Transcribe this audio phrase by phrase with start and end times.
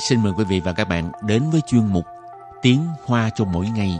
[0.00, 2.04] xin mời quý vị và các bạn đến với chuyên mục
[2.62, 3.98] Tiếng Hoa cho mỗi ngày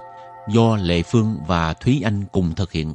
[0.48, 2.94] do Lệ Phương và Thúy Anh cùng thực hiện.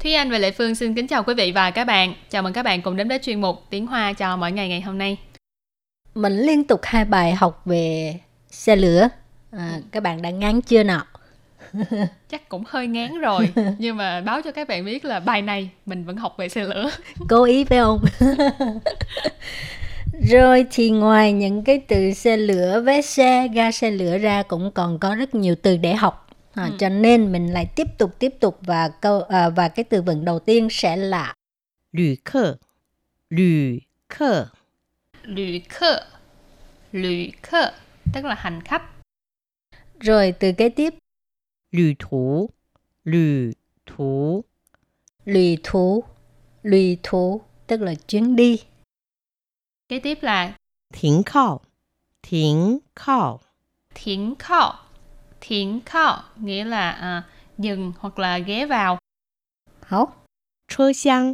[0.00, 2.14] Thúy Anh và Lệ Phương xin kính chào quý vị và các bạn.
[2.30, 4.80] Chào mừng các bạn cùng đến với chuyên mục Tiếng Hoa cho mỗi ngày ngày
[4.80, 5.16] hôm nay.
[6.14, 8.14] Mình liên tục hai bài học về
[8.50, 9.08] xe lửa.
[9.50, 11.04] À, các bạn đã ngán chưa nào?
[12.30, 13.48] chắc cũng hơi ngán rồi
[13.78, 16.64] nhưng mà báo cho các bạn biết là bài này mình vẫn học về xe
[16.64, 16.90] lửa.
[17.28, 18.04] Cố ý phải không?
[20.30, 24.70] Rồi thì ngoài những cái từ xe lửa vé xe ga xe lửa ra cũng
[24.74, 26.28] còn có rất nhiều từ để học.
[26.54, 26.70] À, ừ.
[26.78, 30.24] cho nên mình lại tiếp tục tiếp tục và câu à, và cái từ vựng
[30.24, 31.34] đầu tiên sẽ là
[31.92, 32.56] lữ khơ.
[33.30, 33.78] Lữ
[34.08, 34.46] khơ.
[35.22, 36.00] Lữ khơ.
[36.92, 37.70] Lữ khơ
[38.12, 38.82] tức là hành khách.
[40.00, 40.94] Rồi từ kế tiếp.
[41.71, 42.49] lữ thú
[43.03, 43.51] lữ
[43.85, 44.43] thú
[45.25, 46.03] lữ thú
[46.63, 48.63] lữ thú tức là chuyến đi.
[49.89, 50.57] Kế tiếp là
[50.93, 51.61] 停靠
[52.21, 53.39] 停靠
[53.93, 54.91] 停靠
[55.41, 57.23] thiện khao nghĩa là à,
[57.57, 58.97] dừng hoặc là ghé vào.
[59.81, 60.13] Hảo.
[60.67, 61.33] Chơ xiang.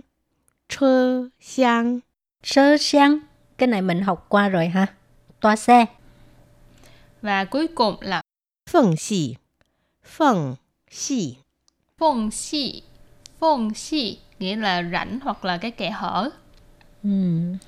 [0.69, 1.99] Chơ xiang.
[2.43, 3.19] Chơ xiang.
[3.57, 4.85] Cái này mình học qua rồi ha.
[5.39, 5.85] Toa xe.
[7.21, 8.21] Và cuối cùng là
[8.69, 9.35] phần xì.
[10.06, 10.54] Phần
[10.90, 11.36] xì.
[11.98, 12.82] Phần xì.
[13.40, 16.30] Phần xì nghĩa là rãnh hoặc là cái kẽ hở.
[17.02, 17.10] Ừ,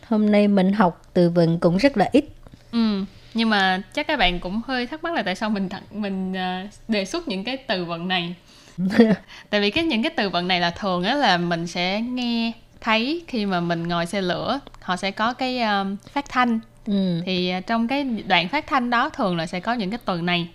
[0.08, 2.24] hôm nay mình học từ vựng cũng rất là ít.
[2.72, 3.04] Ừ,
[3.34, 6.70] nhưng mà chắc các bạn cũng hơi thắc mắc là tại sao mình mình uh,
[6.88, 8.34] đề xuất những cái từ vựng này
[9.50, 12.52] tại vì cái những cái từ vựng này là thường á là mình sẽ nghe
[12.80, 17.20] thấy khi mà mình ngồi xe lửa họ sẽ có cái um, phát thanh ừ.
[17.26, 20.20] thì uh, trong cái đoạn phát thanh đó thường là sẽ có những cái từ
[20.20, 20.48] này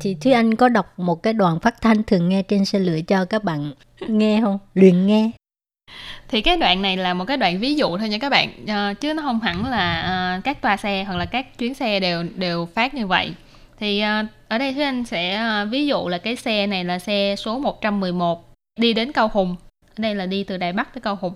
[0.00, 2.98] thì Thúy Anh có đọc một cái đoạn phát thanh thường nghe trên xe lửa
[3.06, 3.72] cho các bạn
[4.08, 4.58] nghe không?
[4.74, 5.30] Luyện nghe
[6.28, 9.00] thì cái đoạn này là một cái đoạn ví dụ thôi nha các bạn uh,
[9.00, 12.22] chứ nó không hẳn là uh, các toa xe hoặc là các chuyến xe đều
[12.36, 13.34] đều phát như vậy
[13.78, 16.98] thì uh, ở đây Thúy Anh sẽ uh, ví dụ là cái xe này là
[16.98, 19.56] xe số 111 đi đến Cao Hùng
[19.88, 21.34] ở đây là đi từ Đài Bắc tới Cao Hùng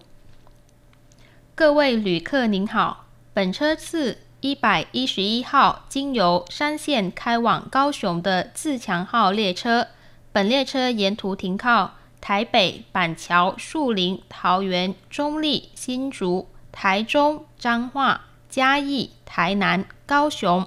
[1.57, 9.88] 各位旅客您好，本车是 一百一十一号经由山线开往高雄的自强号列车，
[10.32, 20.66] 本列车沿途停靠台北、板桥、树林、桃园、中立、新竹、台中、彰化、嘉义、台南、高雄。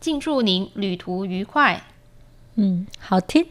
[0.00, 1.84] 敬祝您旅途愉快。
[2.56, 3.46] 嗯，好听。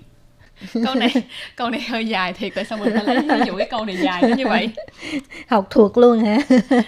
[0.84, 1.10] 教你
[1.58, 2.04] 教你去
[2.34, 4.04] 踢，但系问题咧，你以为教你踢，
[4.38, 4.72] 因为
[5.50, 6.86] 学脱窿啊。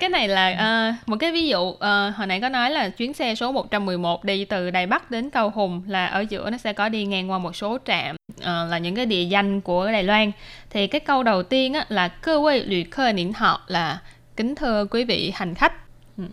[0.00, 1.80] Cái này là uh, một cái ví dụ uh,
[2.16, 5.50] hồi nãy có nói là chuyến xe số 111 đi từ Đài Bắc đến Cầu
[5.50, 8.78] Hùng là ở giữa nó sẽ có đi ngang qua một số trạm uh, là
[8.78, 10.32] những cái địa danh của Đài Loan.
[10.70, 13.98] Thì cái câu đầu tiên á, là cơ quay lữ khơ nín họ là
[14.36, 15.72] kính thưa quý vị hành khách.
[16.18, 16.24] Ừ.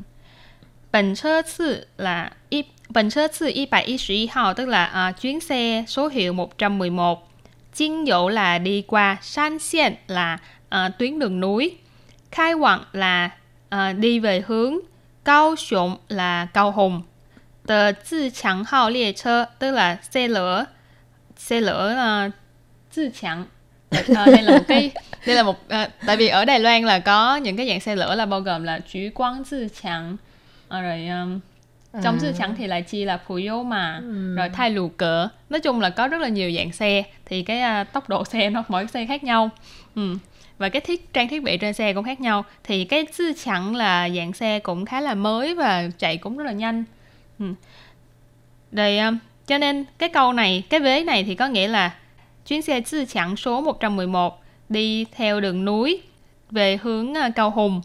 [0.91, 6.07] Bần sơ sư là y, Bần sơ sư 111号 tức là uh, chuyến xe số
[6.07, 7.29] hiệu 111
[7.75, 10.37] Chính dụ là đi qua San Xian là
[10.75, 11.77] uh, tuyến đường núi.
[12.31, 13.29] Khai quặng là
[13.73, 14.77] uh, đi về hướng
[15.25, 17.01] Cao 雄 là Cao Hùng.
[17.67, 20.65] Tờ Zhi Chang Hao Lie Chơ tức là xe lửa
[21.37, 21.95] xe lửa
[22.27, 22.33] uh,
[22.95, 23.45] Zhi Chang
[24.11, 24.91] uh, đây là một cái
[25.25, 27.95] đây là một uh, tại vì ở Đài Loan là có những cái dạng xe
[27.95, 31.39] lửa là bao gồm là Chú Quang Zhi Chang uh, rồi um,
[32.03, 32.31] trong à.
[32.37, 34.35] Chang thì lại chia là Phú Yếu mà ừ.
[34.35, 37.81] rồi Thai Lù Cỡ nói chung là có rất là nhiều dạng xe thì cái
[37.81, 39.49] uh, tốc độ xe nó mỗi xe khác nhau
[39.95, 40.15] ừ
[40.63, 42.45] và cái thiết trang thiết bị trên xe cũng khác nhau.
[42.63, 46.43] Thì cái sư chẳng là dạng xe cũng khá là mới và chạy cũng rất
[46.43, 46.83] là nhanh.
[47.39, 47.45] Ừ.
[48.71, 51.95] Rồi, um, cho nên cái câu này cái vế này thì có nghĩa là
[52.47, 56.01] chuyến xe sư chẳng số 111 đi theo đường núi
[56.51, 57.81] về hướng uh, Cao Hùng.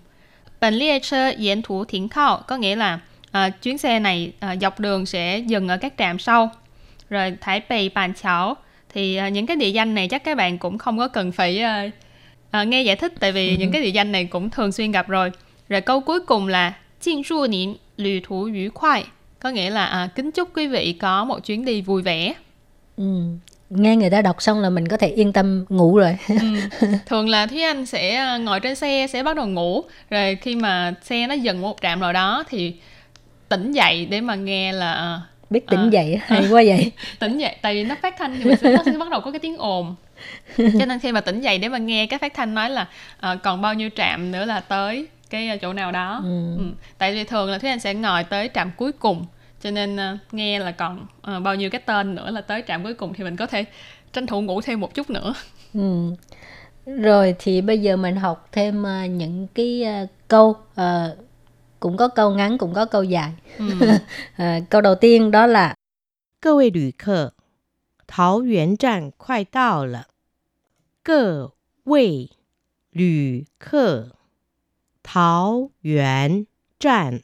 [0.61, 3.01] Bản lia chơ diễn thủ thiển khao có nghĩa là
[3.31, 6.51] uh, chuyến xe này uh, dọc đường sẽ dừng ở các trạm sau.
[7.11, 8.57] Rồi Thái Bì Bàn Chảo
[8.95, 11.63] thì uh, những cái địa danh này chắc các bạn cũng không có cần phải
[11.87, 11.93] uh,
[12.51, 13.57] à, nghe giải thích tại vì ừ.
[13.59, 15.31] những cái địa danh này cũng thường xuyên gặp rồi.
[15.69, 16.73] Rồi câu cuối cùng là
[17.03, 19.05] Jin chu niệm yu khoai.
[19.41, 22.35] Có nghĩa là à, kính chúc quý vị có một chuyến đi vui vẻ.
[22.97, 23.23] Ừ.
[23.71, 26.17] nghe người ta đọc xong là mình có thể yên tâm ngủ rồi.
[26.29, 26.37] Ừ.
[27.07, 29.83] thường là thúy anh sẽ à, ngồi trên xe sẽ bắt đầu ngủ.
[30.11, 32.75] Rồi khi mà xe nó dừng một trạm nào đó thì
[33.49, 36.93] tỉnh dậy để mà nghe là à, biết tỉnh à, dậy hay quá vậy.
[37.19, 39.31] Tỉnh dậy tại vì nó phát thanh thì mình sẽ, nó sẽ bắt đầu có
[39.31, 39.95] cái tiếng ồn
[40.58, 42.88] cho nên khi mà tỉnh dậy để mà nghe cái phát thanh nói là
[43.32, 46.58] uh, còn bao nhiêu trạm nữa là tới cái chỗ nào đó ừ.
[46.58, 46.64] Ừ.
[46.98, 49.26] tại vì thường là thúy anh sẽ ngồi tới trạm cuối cùng
[49.62, 51.06] cho nên uh, nghe là còn
[51.38, 53.66] uh, bao nhiêu cái tên nữa là tới trạm cuối cùng thì mình có thể
[54.14, 55.34] tranh thủ ngủ thêm một chút nữa
[55.74, 56.16] Ừ.
[56.86, 61.18] Rồi thì bây giờ mình học thêm ờ, những cái ờ, câu ờ,
[61.80, 63.32] cũng có câu ngắn cũng có câu dài.
[63.58, 63.66] ừ.
[64.38, 65.76] Ờ, câu đầu tiên đó là
[66.42, 67.34] 各位旅客，
[68.06, 70.07] 桃园站快到了。
[71.08, 71.54] 各
[71.84, 72.30] 位
[72.92, 74.16] 旅客，
[75.04, 76.46] 桃园
[76.80, 77.22] 站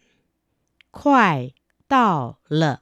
[0.92, 1.52] 快
[1.88, 2.82] 到了。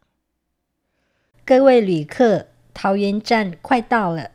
[1.45, 4.31] 各位旅客，桃园站快到了。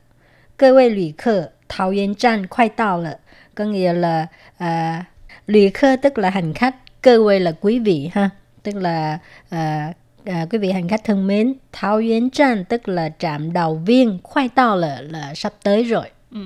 [0.56, 3.20] 各位旅客，桃园站快到了。
[3.55, 5.05] Có nghĩa là à,
[5.46, 8.31] lì khơ tức là hành khách, cơ quê là quý vị ha,
[8.62, 9.19] tức là
[9.50, 9.93] à,
[10.25, 11.55] à, quý vị hành khách thân mến.
[11.73, 16.11] Thảo Yến Tràn tức là trạm đầu viên, khoai tao là là sắp tới rồi.
[16.31, 16.39] Ừ.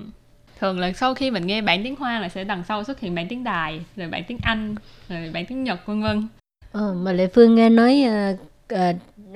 [0.59, 3.15] thường là sau khi mình nghe bản tiếng hoa là sẽ đằng sau xuất hiện
[3.15, 4.75] bản tiếng đài rồi bản tiếng anh
[5.09, 6.27] rồi bản tiếng nhật vân vân
[6.71, 8.33] Ờ, mà Lệ Phương nghe nói à,
[8.67, 8.93] à,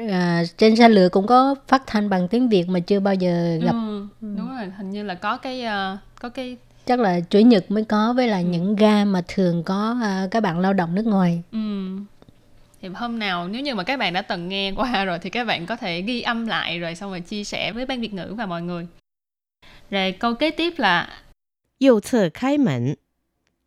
[0.09, 3.57] à, trên xe lửa cũng có phát thanh bằng tiếng Việt mà chưa bao giờ
[3.63, 3.71] gặp.
[3.71, 4.07] ừ.
[4.21, 7.83] đúng rồi hình như là có cái ờ, có cái Chắc là Chủ nhật mới
[7.83, 11.41] có với là những ga mà thường có à, các bạn lao động nước ngoài.
[11.51, 11.59] Ừ.
[12.81, 15.45] Thì hôm nào nếu như mà các bạn đã từng nghe qua rồi thì các
[15.47, 18.33] bạn có thể ghi âm lại rồi xong rồi chia sẻ với ban Việt ngữ
[18.37, 18.87] và mọi người.
[19.94, 21.08] Rồi câu kế tiếp là
[21.78, 22.96] 右侧开门，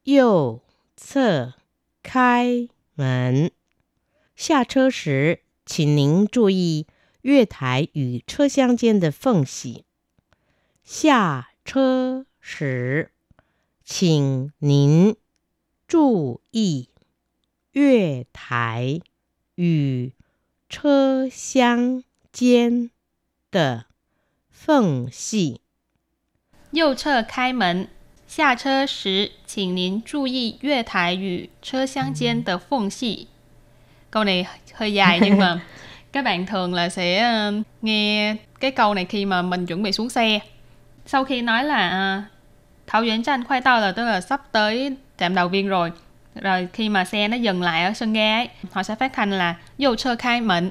[0.03, 0.61] 右
[0.95, 1.53] 侧
[2.01, 3.51] 开门。
[4.35, 6.87] 下车时，请您注意
[7.21, 9.85] 月台与车厢间的缝隙。
[10.83, 13.11] 下车时，
[13.83, 15.15] 请您
[15.87, 16.89] 注意
[17.71, 19.01] 月台
[19.55, 20.13] 与
[20.69, 22.91] 车厢间
[23.51, 23.85] 的
[24.49, 25.61] 缝隙。
[26.73, 27.87] 右侧开门，
[28.27, 33.27] 下车时请您注意月台与车厢间的缝隙.
[34.09, 35.59] Câu này hơi dài nhưng mà
[36.11, 39.91] các bạn thường là sẽ ờ, nghe cái câu này khi mà mình chuẩn bị
[39.91, 40.39] xuống xe.
[41.05, 42.23] Sau khi nói là à,
[42.87, 45.91] Thảo Duyễn Tranh khoai tao là tức là sắp tới trạm đầu viên rồi.
[46.35, 49.31] Rồi khi mà xe nó dừng lại ở sân ga ấy, họ sẽ phát thanh
[49.31, 50.69] là dầu chơ khai mệnh.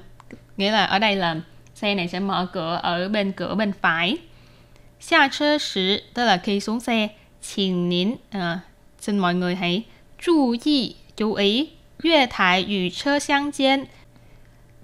[0.56, 1.36] Nghĩa là ở đây là
[1.74, 4.16] xe này sẽ mở cửa ở bên cửa bên phải.
[4.99, 7.07] Xa chơ sử tức là khi xuống xe,
[7.41, 8.59] xin nín, à,
[8.99, 9.83] xin mọi người hãy
[10.21, 11.69] chú ý, chú ý,
[12.03, 13.85] yue thải yu chơ xiang gian.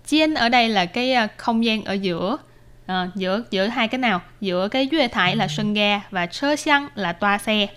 [0.08, 2.38] Gian ở đây là cái à, không gian ở giữa,
[2.86, 6.56] à, giữa giữa hai cái nào, giữa cái yue thải là sân ga và chơ
[6.56, 7.68] xiang là toa xe.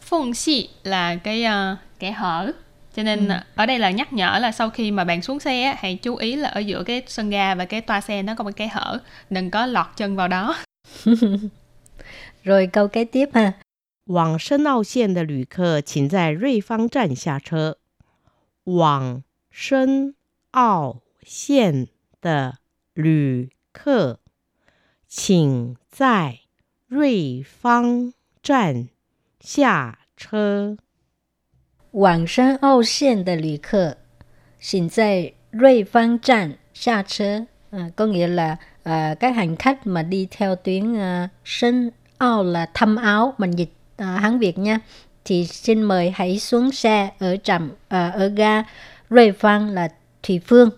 [0.00, 2.52] Phong xi là cái à, kẻ hở.
[2.96, 5.76] Cho nên à, ở đây là nhắc nhở là sau khi mà bạn xuống xe
[5.78, 8.44] hãy chú ý là ở giữa cái sân ga và cái toa xe nó có
[8.44, 8.98] một cái hở,
[9.30, 10.56] đừng có lọt chân vào đó.
[11.04, 11.50] 哼哼哼
[14.04, 17.78] 往深澳线的旅客请在瑞芳站下车。
[18.64, 20.14] 往深
[20.52, 21.88] 澳线
[22.20, 22.58] 的
[22.94, 24.20] 旅客
[25.06, 26.40] 请在
[26.86, 28.88] 瑞芳站
[29.40, 30.76] 下车。
[31.92, 33.98] 往深澳线的旅客
[34.58, 37.49] 请在瑞芳站下车。
[37.70, 42.66] À, có nghĩa là à, các hành khách mà đi theo tuyến à, Sơn Âu là
[42.74, 44.78] thăm áo, mình dịch à, Hán Việt nha.
[45.24, 48.62] Thì xin mời hãy xuống xe ở trạm à, ở ga
[49.10, 49.88] 瑞 Văn là
[50.22, 50.70] Thủy Phương.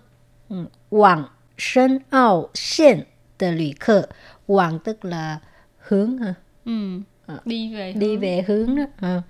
[0.48, 0.64] Ừ.
[0.90, 1.24] Quảng
[1.58, 3.00] Sơn Âu Xuyên
[3.38, 4.02] de lữ 客
[4.46, 5.38] Quảng tức là
[5.78, 6.34] hướng ha.
[6.64, 7.00] Ừ.
[7.26, 7.38] Ờ.
[7.44, 8.20] Đi về đi hướng.
[8.20, 9.22] về hướng đó à.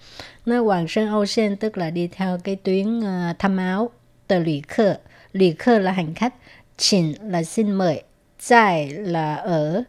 [0.46, 3.90] nó Hoàng Sơn Âu Sen tức là đi theo cái tuyến uh, thăm áo
[4.26, 4.98] tờ lũy khơ
[5.32, 6.34] lũy khơ là hành khách
[6.82, 8.02] xin là xin mời
[8.48, 9.82] tại là ở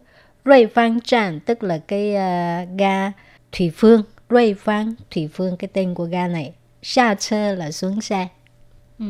[0.44, 3.12] 瑞 Văn Tràn tức là cái uh, ga
[3.52, 8.00] Thủy Phương 瑞 Văn Thủy Phương cái tên của ga này xa chơ là xuống
[8.00, 8.28] xe
[8.98, 9.04] Ừ.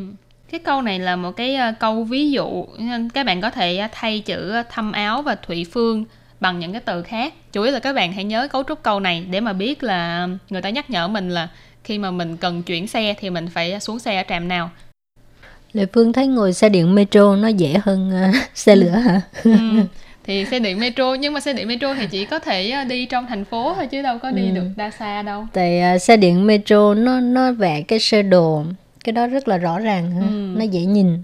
[0.51, 3.81] Cái câu này là một cái uh, câu ví dụ nên các bạn có thể
[3.85, 6.05] uh, thay chữ thăm áo và thủy phương
[6.39, 7.33] bằng những cái từ khác.
[7.51, 10.27] Chủ yếu là các bạn hãy nhớ cấu trúc câu này để mà biết là
[10.49, 11.49] người ta nhắc nhở mình là
[11.83, 14.69] khi mà mình cần chuyển xe thì mình phải xuống xe ở trạm nào.
[15.75, 19.51] Lệ Phương thấy ngồi xe điện metro nó dễ hơn uh, xe lửa hả Ừ.
[20.23, 23.05] Thì xe điện metro nhưng mà xe điện metro thì chỉ có thể ờ, đi
[23.05, 25.47] trong thành phố thôi chứ đâu có đi được đa xa đâu.
[25.53, 28.63] tại à, xe điện metro nó nó vẽ cái sơ đồ
[29.03, 30.19] cái đó rất là rõ ràng ha.
[30.21, 30.35] Ừ.
[30.59, 31.23] nó dễ nhìn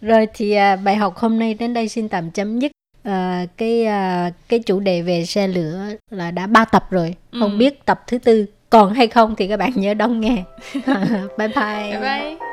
[0.00, 3.84] rồi thì à, bài học hôm nay đến đây xin tạm chấm dứt à, cái
[3.84, 7.56] à, cái chủ đề về xe lửa là đã ba tập rồi không Ừ.
[7.56, 10.36] biết tập thứ tư còn hay không thì các bạn nhớ đón nghe
[11.38, 12.49] bye bye Bye bye.